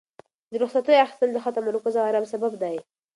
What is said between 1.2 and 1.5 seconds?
د ښه